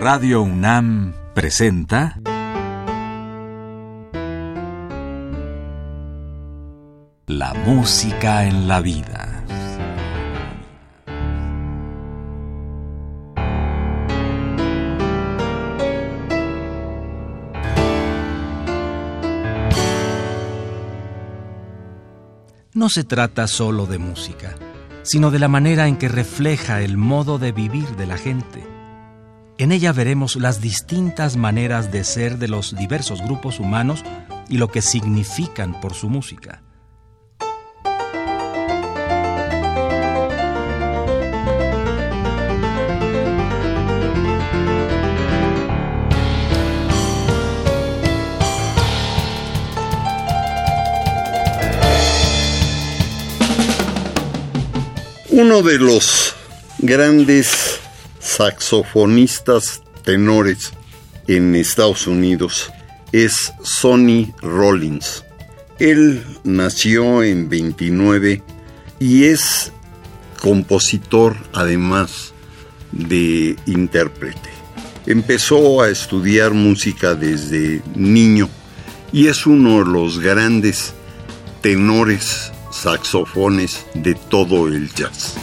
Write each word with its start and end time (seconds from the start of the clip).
Radio 0.00 0.40
UNAM 0.40 1.12
presenta 1.34 2.18
La 7.26 7.52
música 7.66 8.46
en 8.46 8.66
la 8.66 8.80
vida. 8.80 9.44
No 22.72 22.88
se 22.88 23.04
trata 23.04 23.46
solo 23.46 23.84
de 23.84 23.98
música, 23.98 24.54
sino 25.02 25.30
de 25.30 25.38
la 25.38 25.48
manera 25.48 25.88
en 25.88 25.98
que 25.98 26.08
refleja 26.08 26.80
el 26.80 26.96
modo 26.96 27.38
de 27.38 27.52
vivir 27.52 27.86
de 27.96 28.06
la 28.06 28.16
gente. 28.16 28.79
En 29.60 29.72
ella 29.72 29.92
veremos 29.92 30.36
las 30.36 30.62
distintas 30.62 31.36
maneras 31.36 31.92
de 31.92 32.02
ser 32.02 32.38
de 32.38 32.48
los 32.48 32.74
diversos 32.74 33.20
grupos 33.20 33.60
humanos 33.60 34.02
y 34.48 34.56
lo 34.56 34.68
que 34.68 34.80
significan 34.80 35.78
por 35.82 35.92
su 35.92 36.08
música. 36.08 36.62
Uno 55.28 55.60
de 55.60 55.78
los 55.78 56.34
grandes 56.78 57.79
saxofonistas 58.36 59.82
tenores 60.04 60.72
en 61.26 61.56
Estados 61.56 62.06
Unidos 62.06 62.70
es 63.10 63.52
Sonny 63.62 64.32
Rollins. 64.40 65.24
Él 65.80 66.24
nació 66.44 67.24
en 67.24 67.48
29 67.48 68.42
y 69.00 69.24
es 69.24 69.72
compositor 70.40 71.36
además 71.52 72.32
de 72.92 73.56
intérprete. 73.66 74.50
Empezó 75.06 75.82
a 75.82 75.88
estudiar 75.88 76.54
música 76.54 77.14
desde 77.14 77.82
niño 77.96 78.48
y 79.12 79.26
es 79.26 79.44
uno 79.44 79.80
de 79.80 79.90
los 79.90 80.20
grandes 80.20 80.94
tenores 81.62 82.52
saxofones 82.70 83.84
de 83.94 84.14
todo 84.14 84.68
el 84.68 84.92
jazz. 84.94 85.34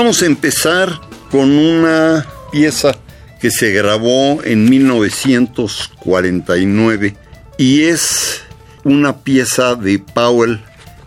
Vamos 0.00 0.22
a 0.22 0.26
empezar 0.26 1.00
con 1.28 1.50
una 1.50 2.24
pieza 2.52 2.96
que 3.40 3.50
se 3.50 3.72
grabó 3.72 4.44
en 4.44 4.70
1949 4.70 7.16
y 7.58 7.82
es 7.82 8.42
una 8.84 9.16
pieza 9.16 9.74
de 9.74 9.98
Powell 9.98 10.60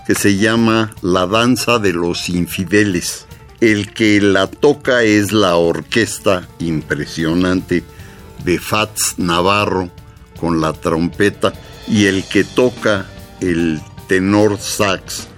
que 0.05 0.13
se 0.13 0.35
llama 0.35 0.93
La 1.01 1.25
danza 1.25 1.79
de 1.79 1.93
los 1.93 2.27
infideles. 2.27 3.27
El 3.61 3.93
que 3.93 4.19
la 4.19 4.47
toca 4.47 5.03
es 5.03 5.31
la 5.31 5.55
orquesta 5.55 6.45
impresionante 6.59 7.85
de 8.43 8.59
Fats 8.59 9.13
Navarro 9.15 9.89
con 10.37 10.59
la 10.59 10.73
trompeta 10.73 11.53
y 11.87 12.07
el 12.07 12.25
que 12.25 12.43
toca 12.43 13.05
el 13.39 13.79
tenor 14.09 14.59
sax 14.59 15.29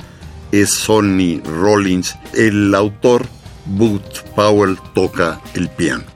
es 0.52 0.72
Sonny 0.72 1.40
Rollins. 1.46 2.16
El 2.34 2.74
autor, 2.74 3.28
Booth 3.66 4.22
Powell, 4.36 4.78
toca 4.94 5.42
el 5.56 5.70
piano. 5.70 6.13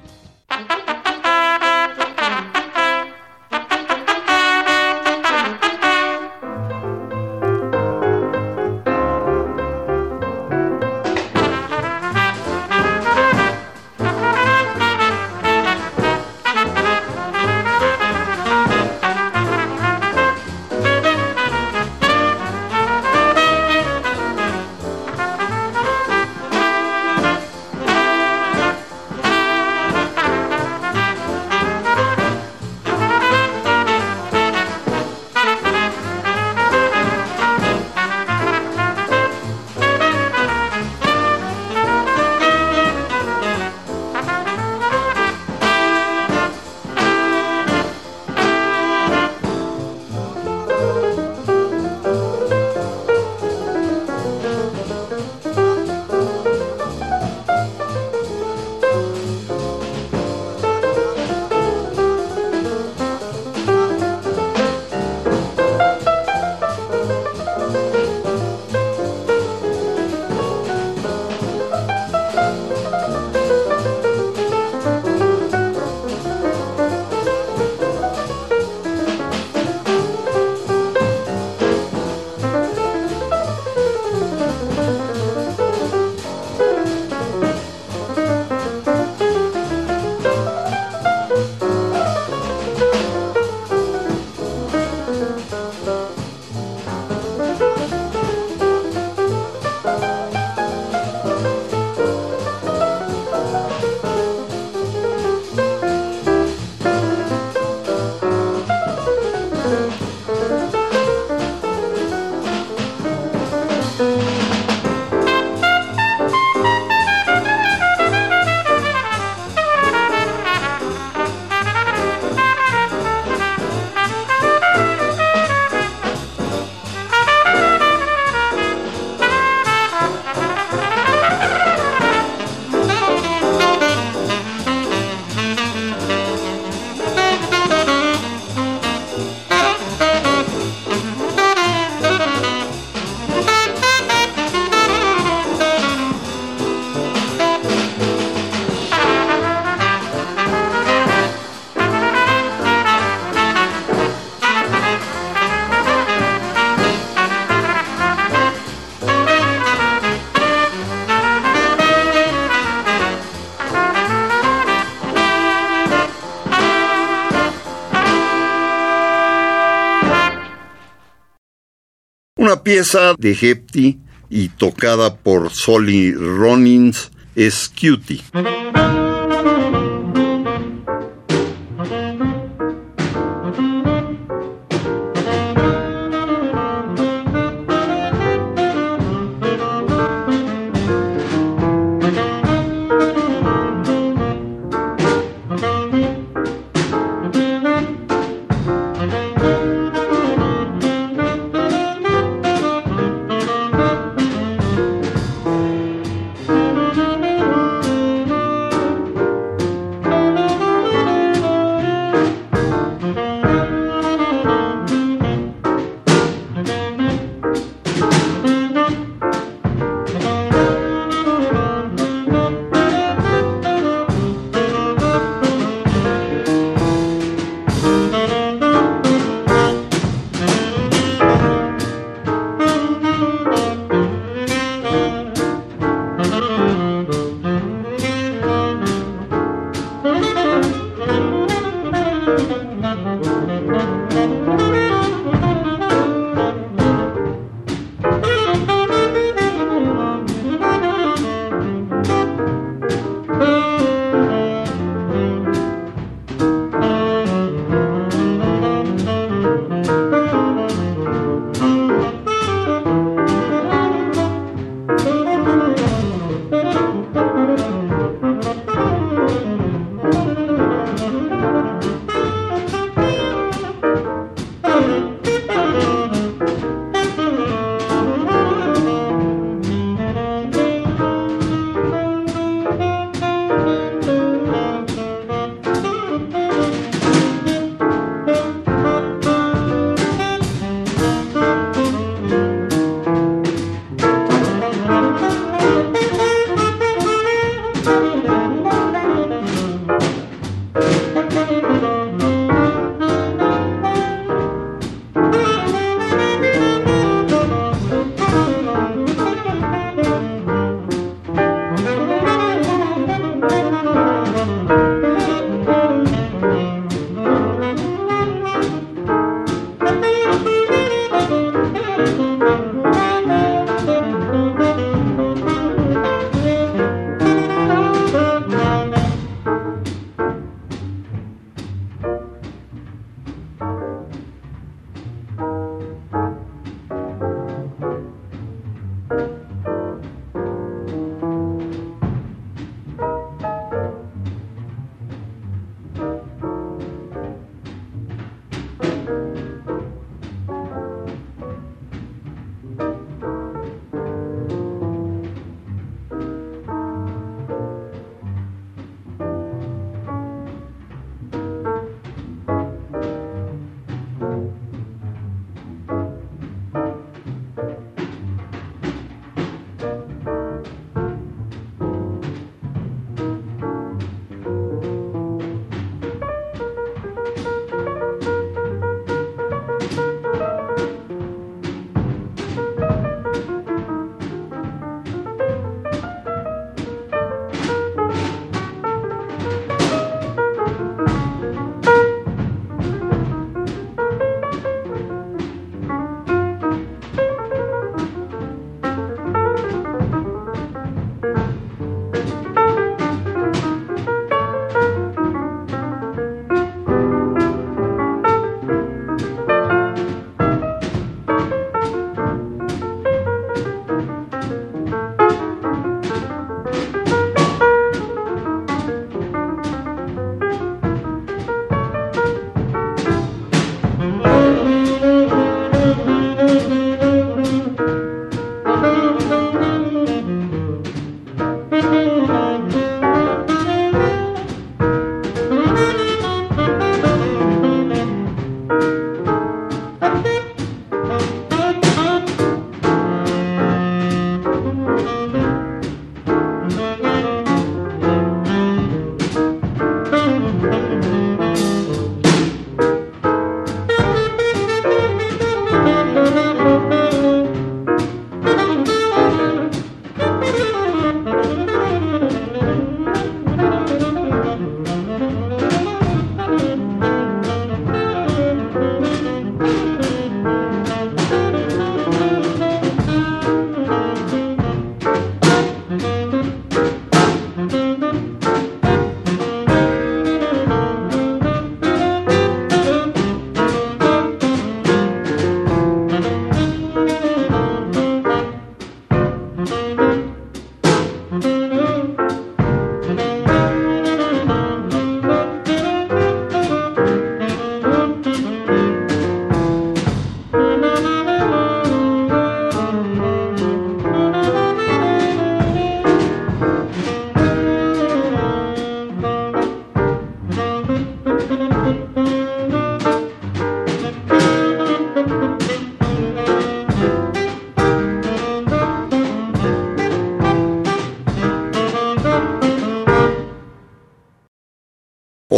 Pieza 172.68 173.16
de 173.18 173.31
Hepti 173.31 173.98
y 174.30 174.50
tocada 174.50 175.16
por 175.16 175.52
Solly 175.52 176.12
Ronins 176.12 177.12
es 177.34 177.69
Cutie. 177.69 178.19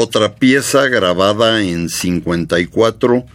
Otra 0.01 0.35
pieza 0.35 0.87
grabada 0.87 1.61
en 1.61 1.89
54, 1.89 3.25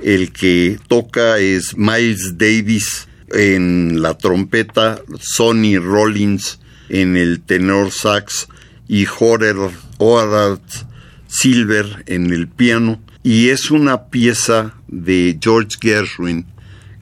el 0.00 0.32
que 0.32 0.76
toca 0.88 1.38
es 1.38 1.76
Miles 1.76 2.36
Davis 2.36 3.06
en 3.32 4.02
la 4.02 4.18
trompeta, 4.18 5.00
Sonny 5.20 5.78
Rollins 5.78 6.58
en 6.88 7.16
el 7.16 7.40
tenor 7.40 7.92
sax 7.92 8.48
y 8.88 9.06
Horace 9.06 10.84
Silver 11.28 12.02
en 12.06 12.32
el 12.32 12.48
piano. 12.48 13.00
Y 13.22 13.50
es 13.50 13.70
una 13.70 14.06
pieza 14.06 14.74
de 14.88 15.38
George 15.40 15.76
Gershwin 15.80 16.44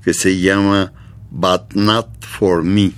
que 0.04 0.12
se 0.12 0.38
llama 0.38 0.92
But 1.30 1.72
Not 1.72 2.26
For 2.26 2.62
Me. 2.62 2.97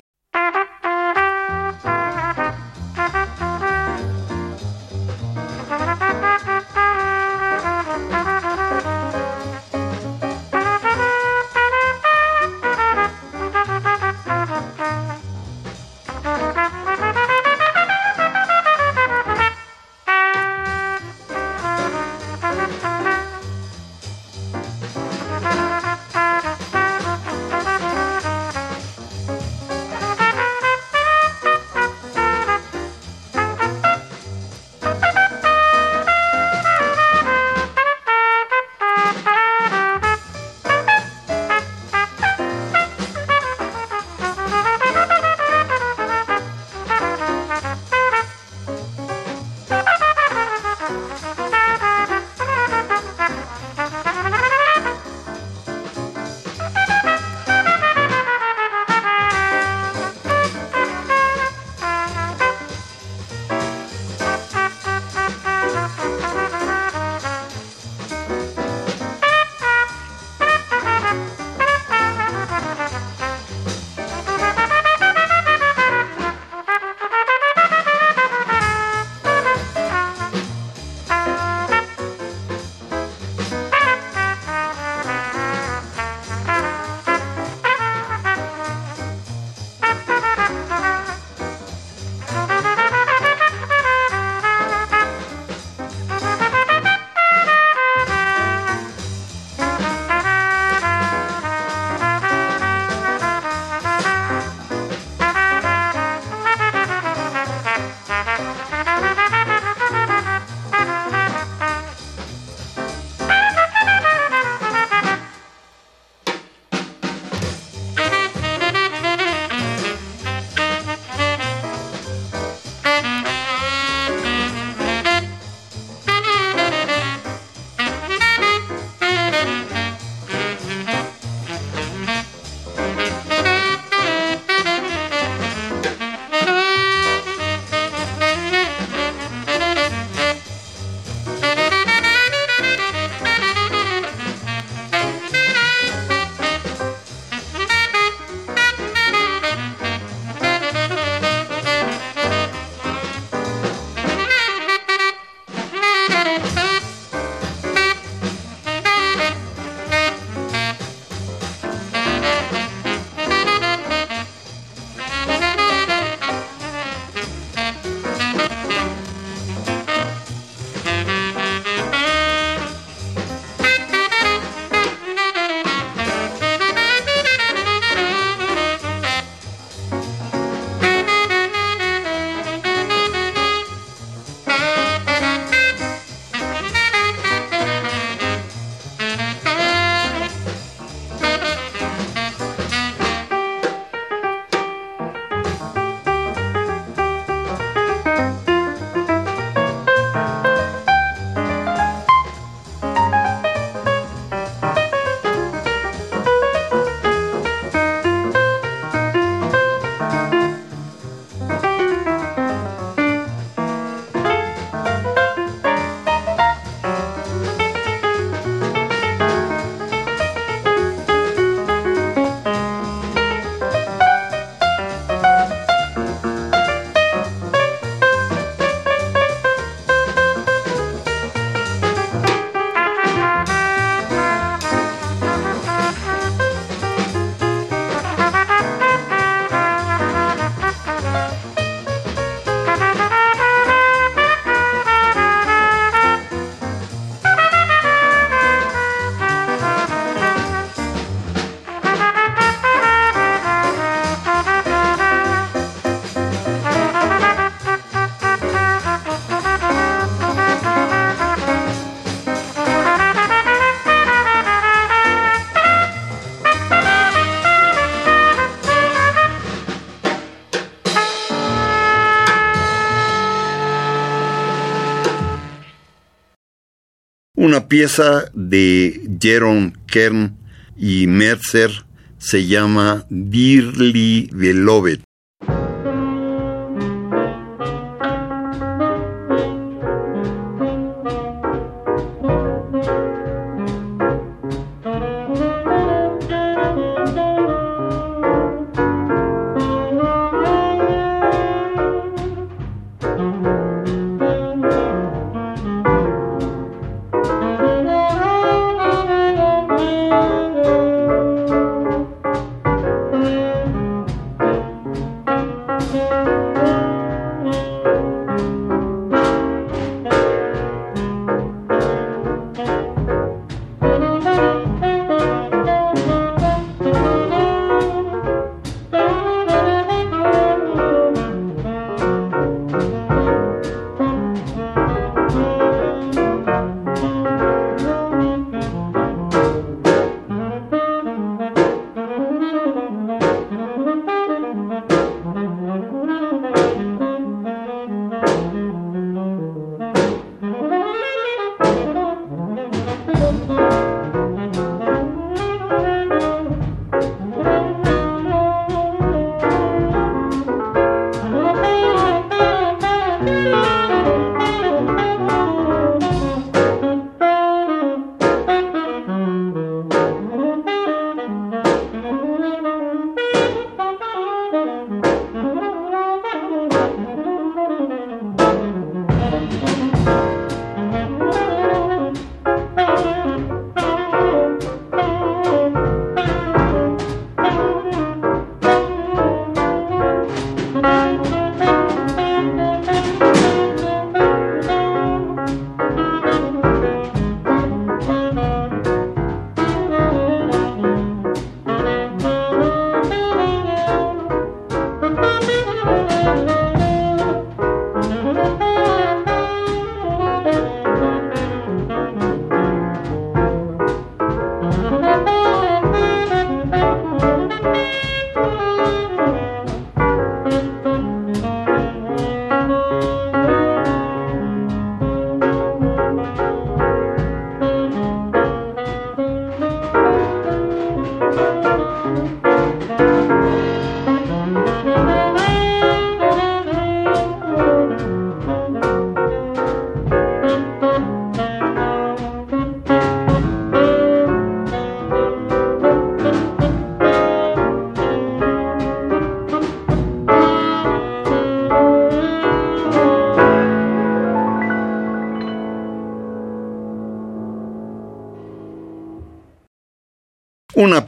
Pieza 277.71 278.29
de 278.33 279.09
Jerome 279.21 279.71
Kern 279.87 280.35
y 280.75 281.07
Mercer 281.07 281.71
se 282.17 282.45
llama 282.45 283.05
Dearly 283.09 284.29
Beloved. 284.33 284.99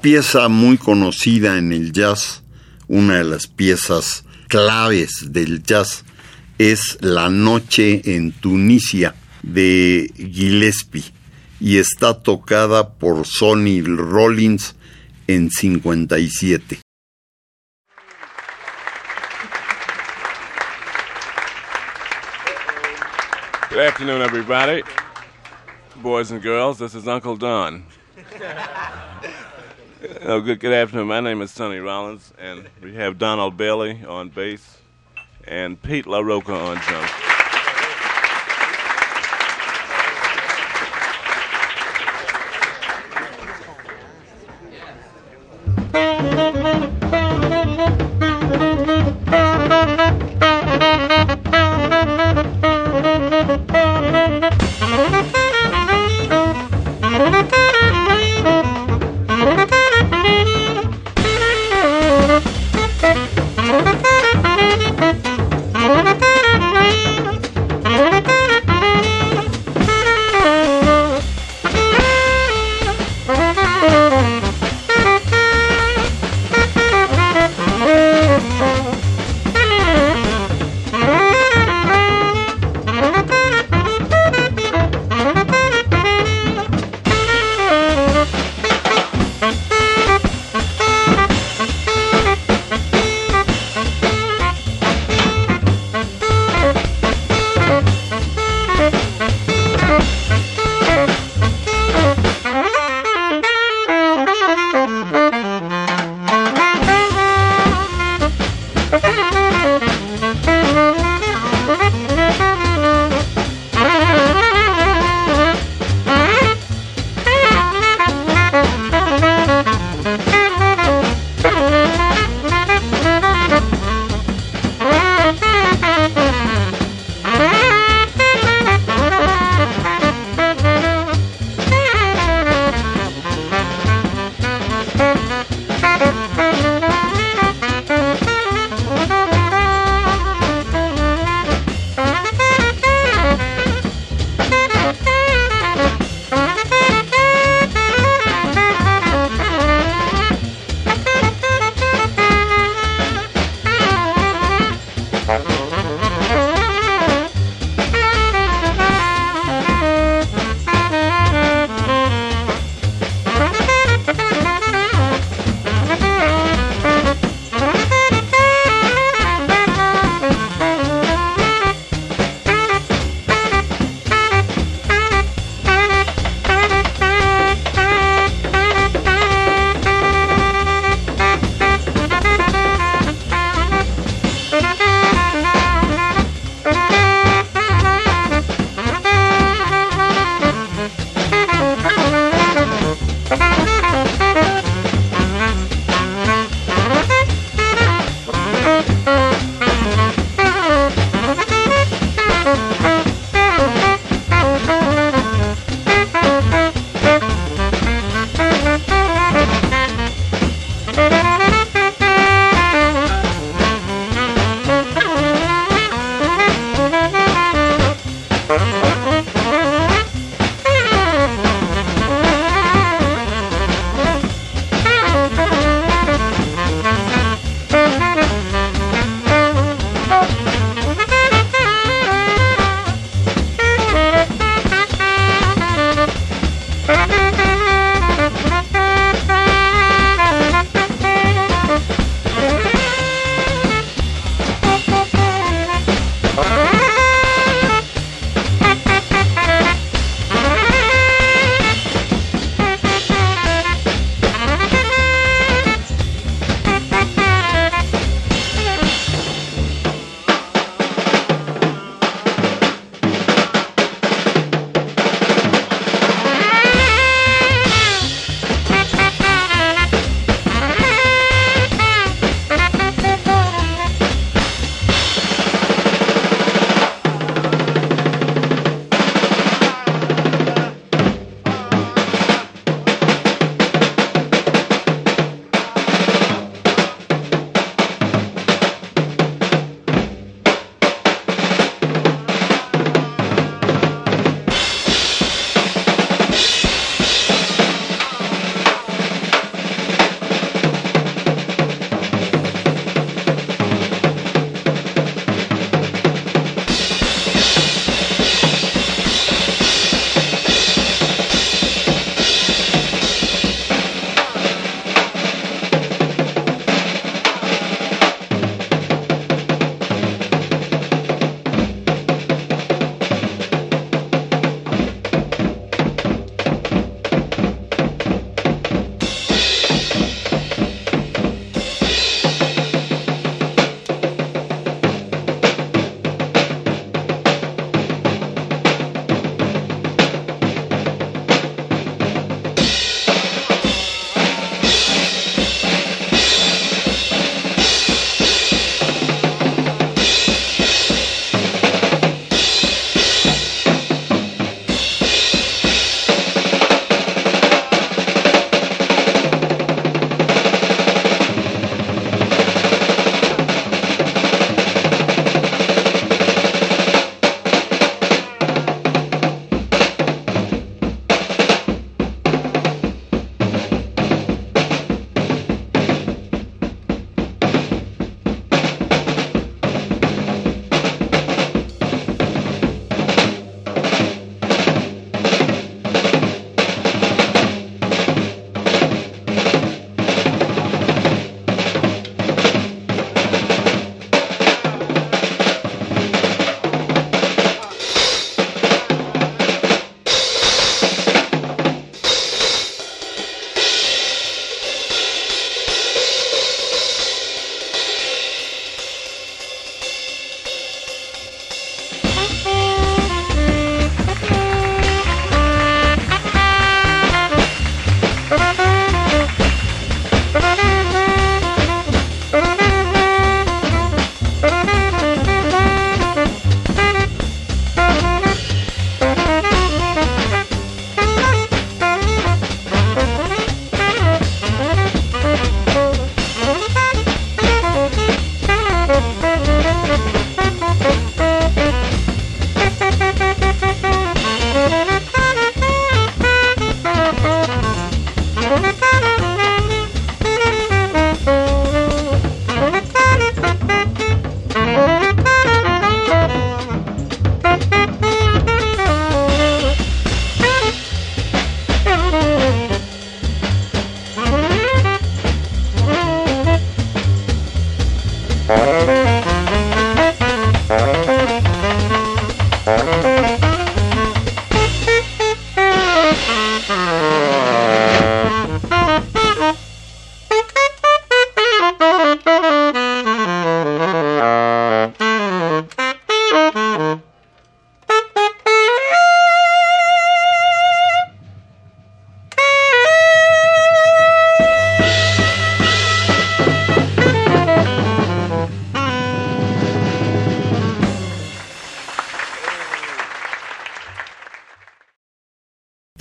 Pieza 0.03 0.49
muy 0.49 0.77
conocida 0.77 1.57
en 1.57 1.71
el 1.71 1.93
jazz, 1.93 2.43
una 2.89 3.19
de 3.19 3.23
las 3.23 3.47
piezas 3.47 4.25
claves 4.49 5.31
del 5.31 5.63
jazz, 5.63 6.03
es 6.57 6.97
La 6.99 7.29
Noche 7.29 8.01
en 8.03 8.33
Tunisia 8.33 9.15
de 9.43 10.11
Gillespie 10.17 11.05
y 11.61 11.77
está 11.77 12.21
tocada 12.21 12.95
por 12.95 13.25
Sonny 13.25 13.81
Rollins 13.81 14.75
en 15.27 15.49
57. 15.49 16.81
Good 23.69 23.79
afternoon, 23.79 24.21
everybody. 24.21 24.83
Boys 25.95 26.29
and 26.31 26.43
girls, 26.43 26.77
this 26.77 26.93
is 26.93 27.07
Uncle 27.07 27.37
Don. 27.37 27.85
Oh, 30.25 30.39
good, 30.39 30.61
good 30.61 30.71
afternoon. 30.71 31.07
My 31.07 31.19
name 31.19 31.41
is 31.41 31.51
Sonny 31.51 31.79
Rollins, 31.79 32.31
and 32.39 32.69
we 32.81 32.95
have 32.95 33.17
Donald 33.17 33.57
Bailey 33.57 34.05
on 34.05 34.29
bass 34.29 34.77
and 35.45 35.81
Pete 35.81 36.05
LaRocca 36.05 36.47
on 36.47 36.77
drums. 36.77 37.32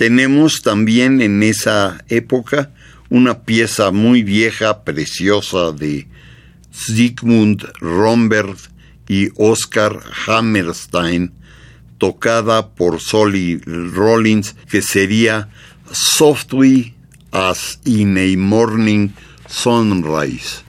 Tenemos 0.03 0.61
también 0.61 1.21
en 1.21 1.41
esa 1.43 2.03
época 2.09 2.71
una 3.09 3.43
pieza 3.43 3.91
muy 3.91 4.21
vieja, 4.21 4.83
preciosa 4.83 5.71
de 5.71 6.09
Sigmund 6.71 7.63
Romberg 7.79 8.57
y 9.07 9.29
Oscar 9.37 10.01
Hammerstein, 10.27 11.31
tocada 11.99 12.75
por 12.75 12.99
Solly 12.99 13.61
Rollins, 13.65 14.57
que 14.69 14.81
sería 14.81 15.47
Softly 15.89 16.93
as 17.31 17.79
in 17.85 18.17
a 18.17 18.37
Morning 18.37 19.07
Sunrise. 19.47 20.65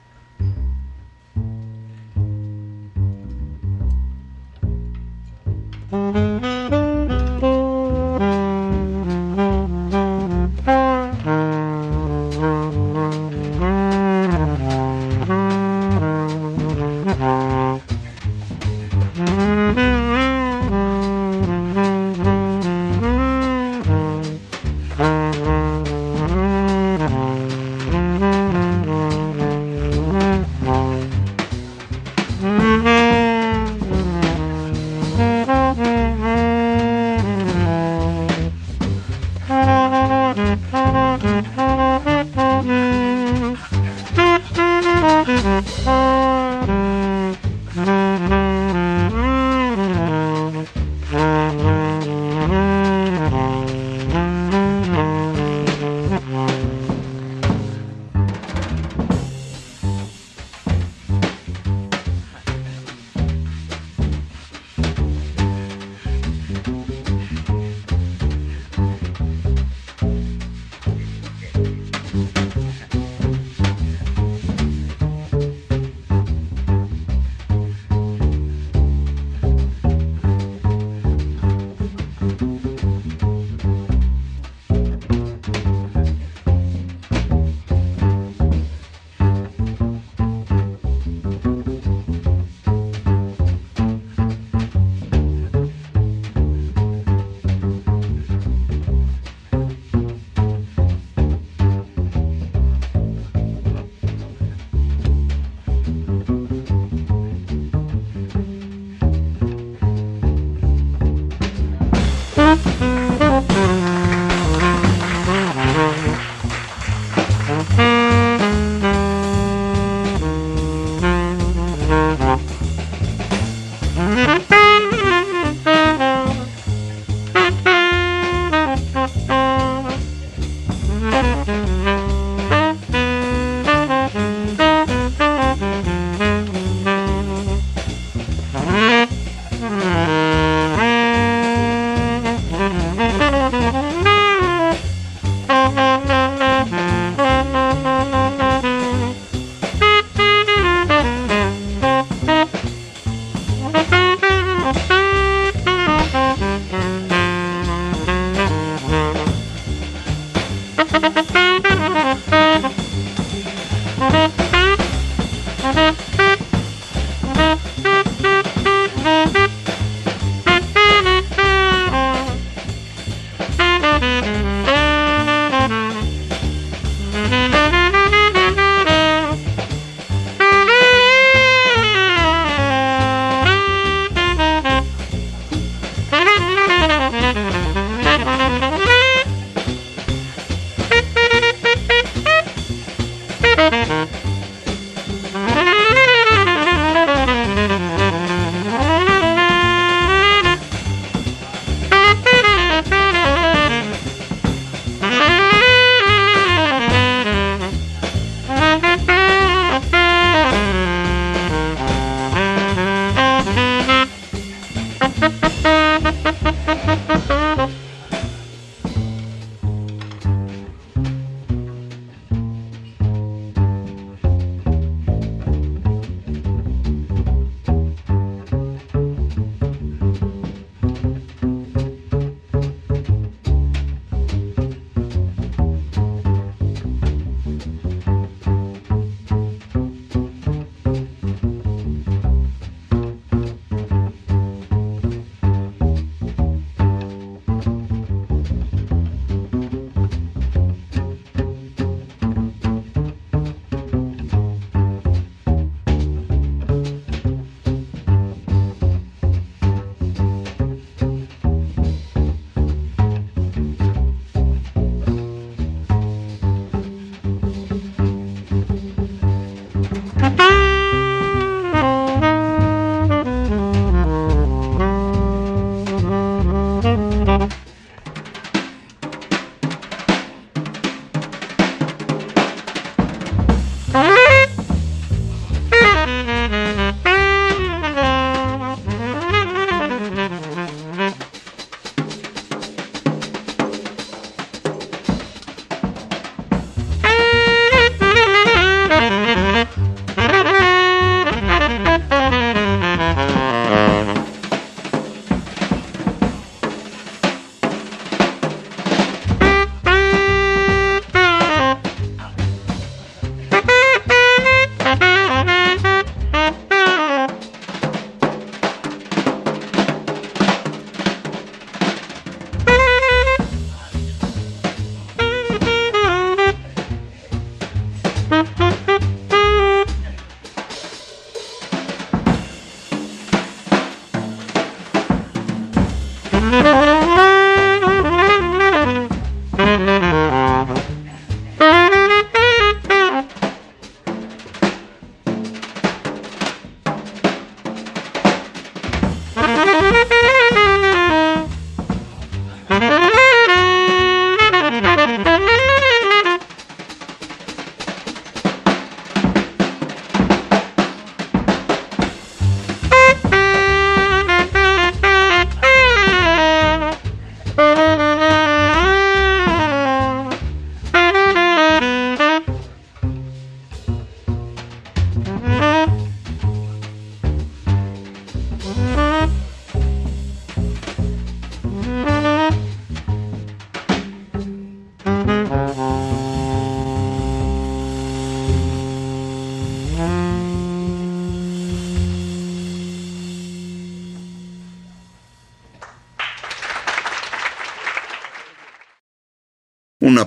Música 160.92 161.73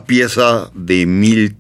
pieza 0.07 0.71
de 0.73 1.05
Milt 1.05 1.55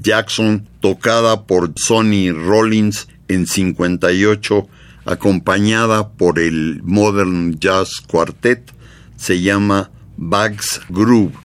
Jackson 0.00 0.68
tocada 0.80 1.46
por 1.46 1.72
Sonny 1.76 2.30
Rollins 2.30 3.08
en 3.26 3.46
58, 3.46 4.68
acompañada 5.04 6.10
por 6.10 6.38
el 6.38 6.80
Modern 6.84 7.58
Jazz 7.58 8.00
Quartet, 8.06 8.72
se 9.16 9.40
llama 9.40 9.90
Bags 10.16 10.82
Groove. 10.88 11.45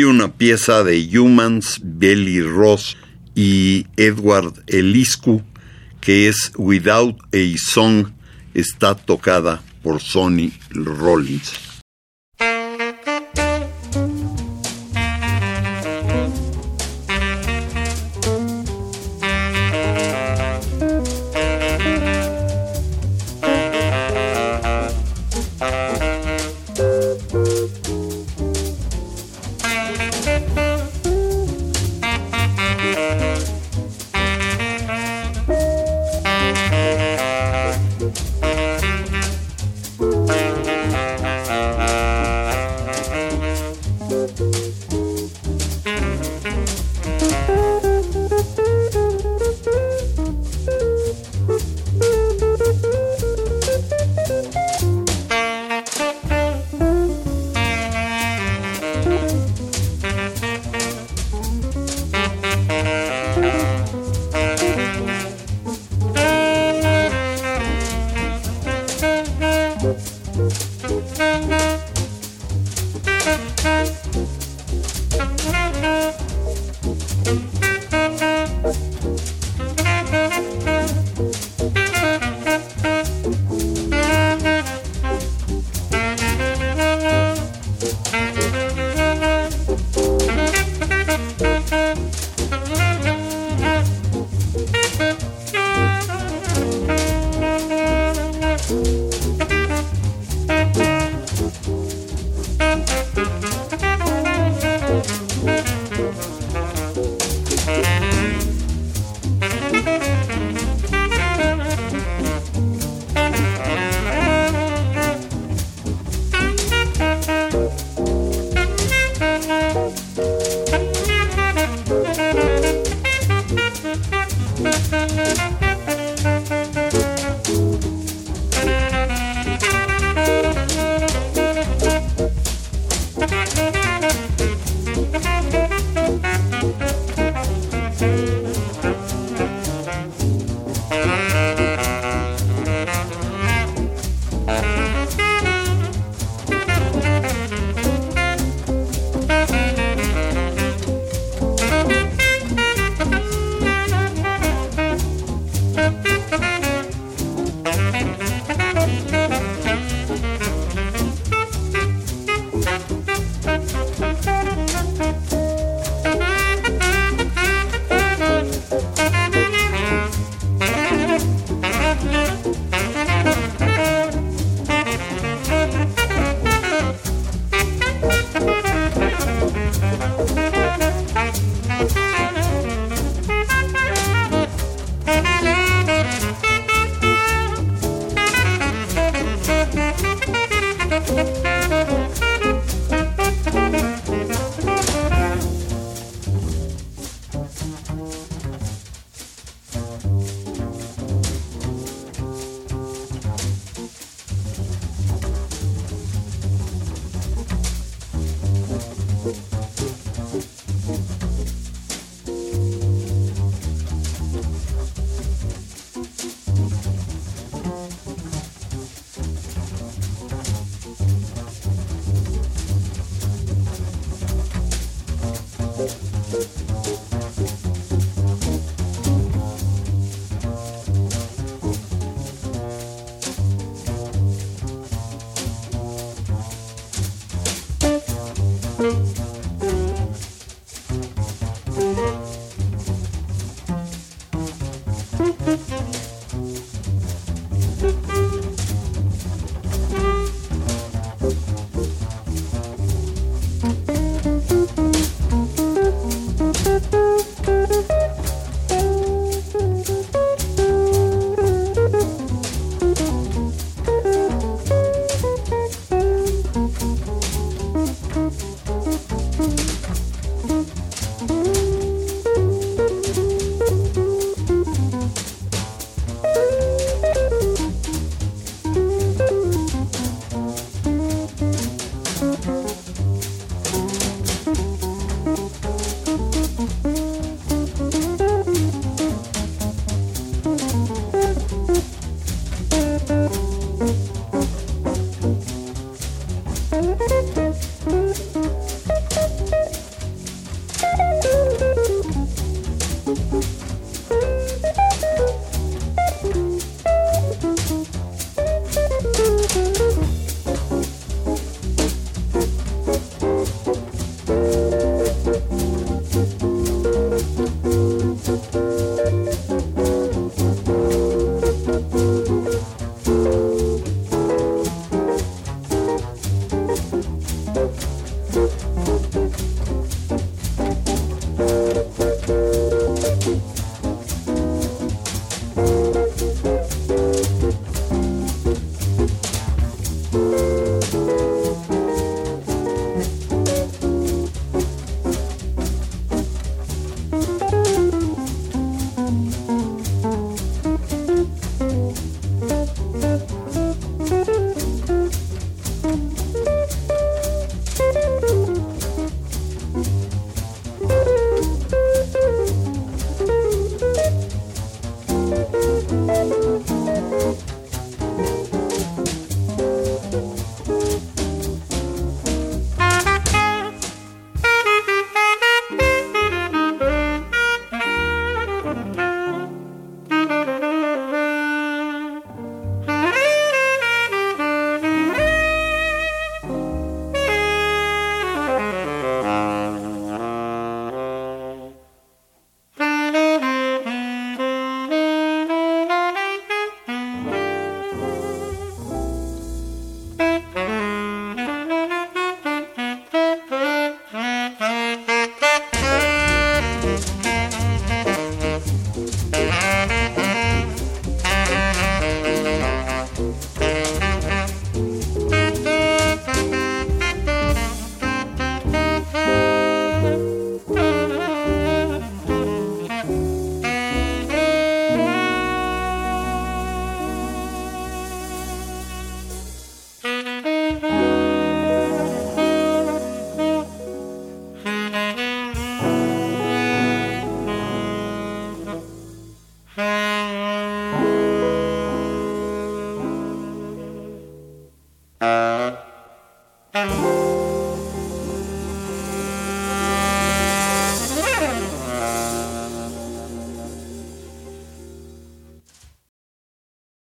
Y 0.00 0.04
una 0.04 0.32
pieza 0.32 0.82
de 0.82 1.06
Humans, 1.18 1.80
Belly 1.84 2.40
Ross 2.40 2.96
y 3.34 3.86
Edward 3.98 4.54
Eliscu, 4.66 5.42
que 6.00 6.26
es 6.26 6.52
Without 6.56 7.18
a 7.34 7.58
Song, 7.58 8.06
está 8.54 8.94
tocada 8.94 9.62
por 9.82 10.00
Sonny 10.00 10.54
Rollins. 10.70 11.69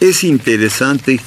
Es 0.01 0.23
interesante, 0.23 1.19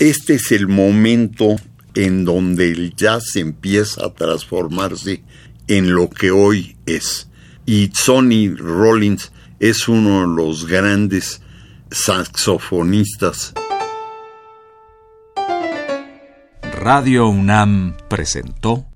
este 0.00 0.34
es 0.34 0.50
el 0.50 0.66
momento 0.66 1.54
en 1.94 2.24
donde 2.24 2.72
el 2.72 2.96
jazz 2.96 3.36
empieza 3.36 4.04
a 4.04 4.12
transformarse 4.12 5.22
en 5.68 5.94
lo 5.94 6.10
que 6.10 6.32
hoy 6.32 6.76
es. 6.86 7.30
Y 7.66 7.92
Sonny 7.94 8.48
Rollins 8.48 9.30
es 9.60 9.86
uno 9.86 10.22
de 10.22 10.26
los 10.26 10.66
grandes 10.66 11.40
saxofonistas. 11.88 13.54
Radio 16.80 17.28
UNAM 17.28 17.96
presentó 18.08 18.88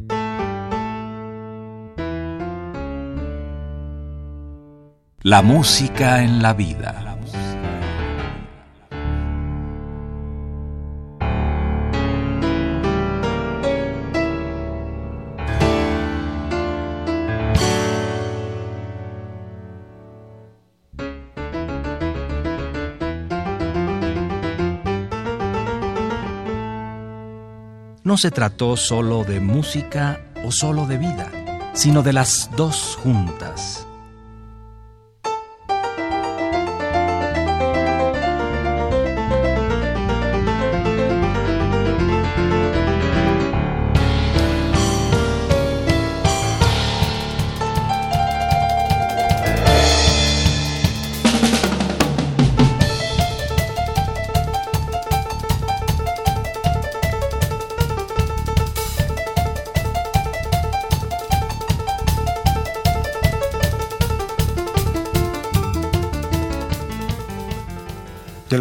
La 5.23 5.43
música 5.43 6.25
en 6.25 6.43
la 6.43 6.53
vida. 6.55 7.12
No 28.13 28.19
se 28.19 28.31
trató 28.31 28.77
solo 28.77 29.25
de 29.25 29.41
música 29.41 30.21
o 30.45 30.53
solo 30.53 30.85
de 30.85 30.99
vida, 30.99 31.33
sino 31.73 32.03
de 32.03 32.13
las 32.13 32.51
dos 32.59 32.99
juntas. 33.03 33.87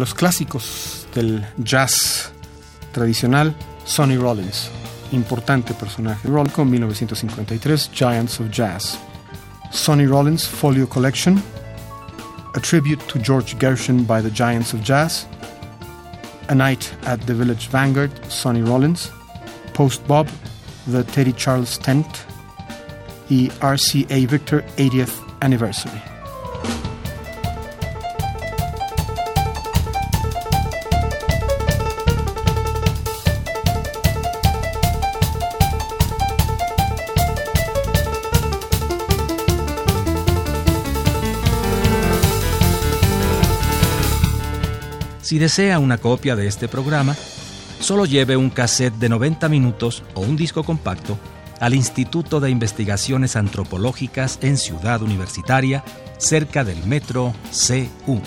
Los 0.02 0.14
clásicos 0.14 1.06
del 1.14 1.46
jazz 1.58 2.32
tradicional, 2.90 3.54
Sonny 3.84 4.16
Rollins, 4.16 4.68
importante 5.12 5.74
personaje. 5.74 6.26
Rollins 6.26 6.58
1953, 6.58 7.88
Giants 7.92 8.40
of 8.40 8.50
Jazz. 8.50 8.98
Sonny 9.70 10.06
Rollins 10.06 10.44
Folio 10.44 10.88
Collection, 10.88 11.40
a 12.56 12.58
tribute 12.58 13.00
to 13.06 13.20
George 13.20 13.56
Gershwin 13.60 14.04
by 14.04 14.20
the 14.20 14.28
Giants 14.28 14.74
of 14.74 14.82
Jazz. 14.82 15.28
A 16.48 16.54
Night 16.56 16.92
at 17.06 17.20
the 17.26 17.34
Village 17.34 17.68
Vanguard, 17.68 18.10
Sonny 18.28 18.62
Rollins. 18.62 19.08
Post 19.72 20.04
Bob, 20.08 20.28
The 20.88 21.04
Teddy 21.04 21.32
Charles 21.32 21.78
Tent 21.78 22.08
y 23.30 23.52
RCA 23.60 24.26
Victor 24.26 24.64
80th 24.76 25.22
Anniversary. 25.40 26.11
Si 45.32 45.38
desea 45.38 45.78
una 45.78 45.96
copia 45.96 46.36
de 46.36 46.46
este 46.46 46.68
programa, 46.68 47.16
solo 47.80 48.04
lleve 48.04 48.36
un 48.36 48.50
cassette 48.50 48.96
de 48.96 49.08
90 49.08 49.48
minutos 49.48 50.02
o 50.12 50.20
un 50.20 50.36
disco 50.36 50.62
compacto 50.62 51.18
al 51.58 51.72
Instituto 51.72 52.38
de 52.38 52.50
Investigaciones 52.50 53.34
Antropológicas 53.34 54.38
en 54.42 54.58
Ciudad 54.58 55.00
Universitaria, 55.00 55.84
cerca 56.18 56.64
del 56.64 56.84
metro 56.84 57.32
CU. 57.50 58.20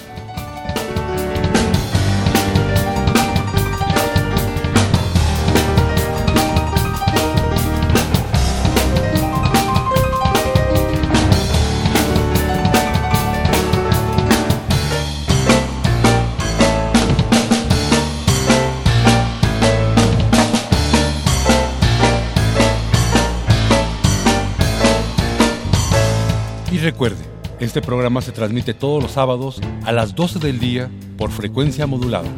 Recuerde, 26.86 27.26
este 27.60 27.82
programa 27.82 28.22
se 28.22 28.32
transmite 28.32 28.76
todos 28.76 29.02
los 29.02 29.14
sábados 29.14 29.60
a 29.86 29.92
las 29.92 30.14
12 30.14 30.38
del 30.38 30.60
día 30.60 30.88
por 31.18 31.32
frecuencia 31.32 31.88
modulada. 31.88 32.30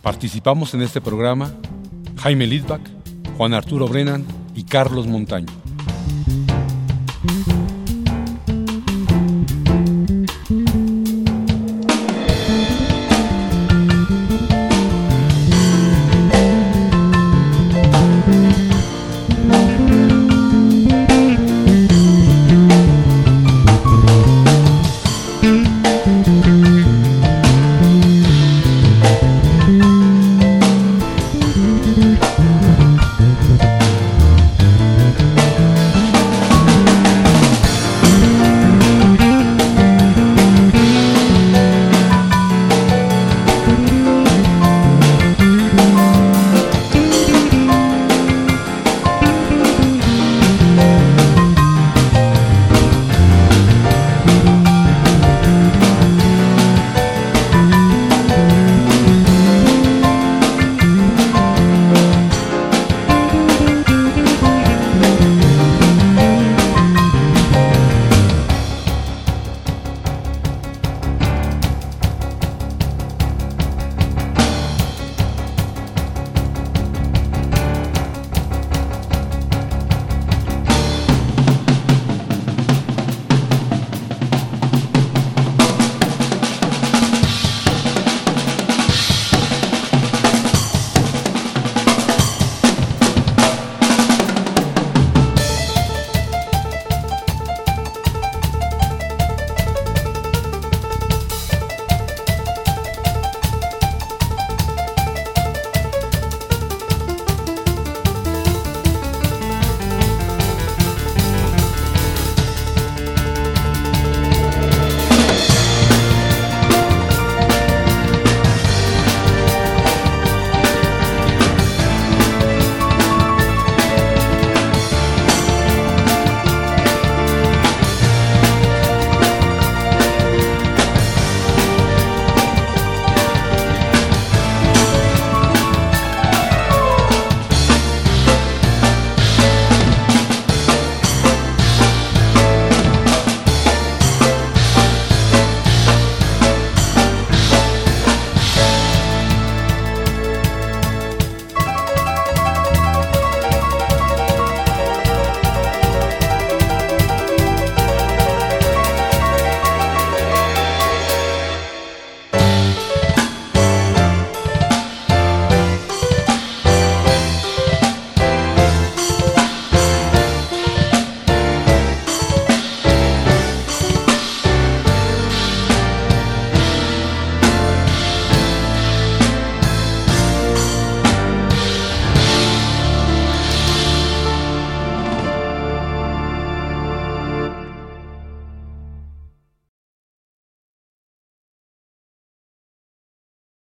Participamos 0.00 0.72
en 0.72 0.80
este 0.80 1.02
programa 1.02 1.52
Jaime 2.16 2.46
Lidbach, 2.46 2.80
Juan 3.36 3.52
Arturo 3.52 3.88
Brennan 3.88 4.24
y 4.54 4.62
Carlos 4.62 5.06
Montaño. 5.06 5.59